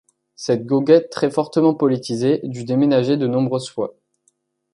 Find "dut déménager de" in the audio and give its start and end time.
2.45-3.27